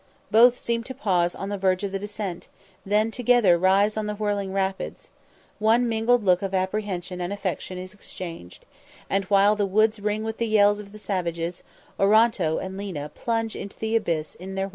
Both 0.31 0.57
seem 0.57 0.81
to 0.85 0.95
pause 0.95 1.35
on 1.35 1.49
the 1.49 1.59
verge 1.59 1.83
of 1.83 1.91
the 1.91 1.99
descent, 1.99 2.47
then 2.83 3.11
together 3.11 3.55
rise 3.55 3.95
on 3.95 4.07
the 4.07 4.15
whirling 4.15 4.51
rapids. 4.51 5.11
One 5.59 5.87
mingled 5.87 6.23
look 6.25 6.41
of 6.41 6.55
apprehension 6.55 7.21
and 7.21 7.31
affection 7.31 7.77
is 7.77 7.93
exchanged, 7.93 8.65
and, 9.11 9.25
while 9.25 9.55
the 9.55 9.67
woods 9.67 9.99
ring 9.99 10.23
with 10.23 10.37
the 10.39 10.47
yells 10.47 10.79
of 10.79 10.91
the 10.91 10.97
savages, 10.97 11.61
Oronto 11.99 12.57
and 12.57 12.79
Lena 12.79 13.09
plunge 13.13 13.55
into 13.55 13.77
the 13.77 13.95
abyss 13.95 14.33
in 14.33 14.55
their 14.55 14.65
white 14.65 14.65
canoes. 14.65 14.69